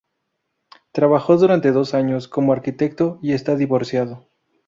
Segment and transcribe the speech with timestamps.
[0.93, 4.27] Trabajó durante dos años como arquitecto y está divorciado.